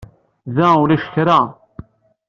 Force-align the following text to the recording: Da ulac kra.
Da 0.55 0.67
ulac 0.81 1.03
kra. 1.13 1.39